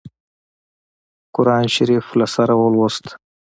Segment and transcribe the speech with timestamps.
[1.35, 3.05] قرآن شریف له سره ولووست.